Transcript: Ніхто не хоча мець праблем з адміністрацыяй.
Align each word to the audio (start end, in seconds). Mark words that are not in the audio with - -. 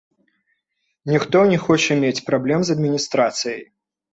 Ніхто 1.11 1.37
не 1.53 1.59
хоча 1.65 1.99
мець 2.05 2.25
праблем 2.31 2.59
з 2.71 2.79
адміністрацыяй. 2.79 3.61